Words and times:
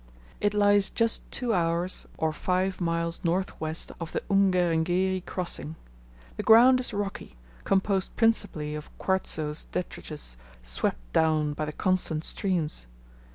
It 0.39 0.55
lies 0.55 0.89
just 0.89 1.29
two 1.31 1.53
hours 1.53 2.07
or 2.17 2.33
five 2.33 2.81
miles 2.81 3.19
north 3.23 3.61
west 3.61 3.91
of 3.99 4.13
the 4.13 4.23
Ungerengeri 4.31 5.21
crossing. 5.27 5.75
The 6.37 6.41
ground 6.41 6.79
is 6.79 6.91
rocky, 6.91 7.37
composed 7.65 8.15
principally 8.15 8.73
of 8.73 8.89
quartzose 8.97 9.67
detritus 9.71 10.37
swept 10.63 11.13
down 11.13 11.53
by 11.53 11.65
the 11.65 11.71
constant 11.71 12.25
streams. 12.25 12.87